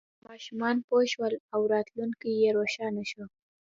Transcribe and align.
ماشومان 0.27 0.75
پوه 0.87 1.03
شول 1.11 1.33
او 1.53 1.61
راتلونکی 1.73 2.31
یې 2.41 2.49
روښانه 2.57 3.03
شو. 3.11 3.23